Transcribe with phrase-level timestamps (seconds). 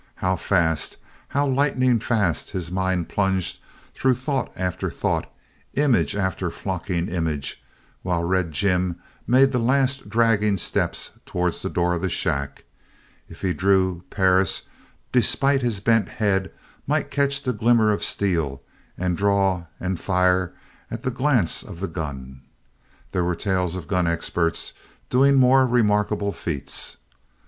[0.15, 0.97] How fast,
[1.27, 3.59] how lightning fast his mind plunged
[3.93, 5.31] through thought after thought,
[5.75, 7.63] image after flocking image,
[8.01, 8.95] while Red Jim
[9.27, 12.63] made the last dragging steps towards the door of the shack!
[13.29, 14.63] If he drew, Perris,
[15.11, 16.51] despite his bent head
[16.87, 18.63] might catch the glimmer of steel
[18.97, 20.51] and draw and fire
[20.89, 22.41] at the glance of the gun.
[23.11, 24.73] There were tales of gun experts
[25.11, 26.97] doing more remarkable feats.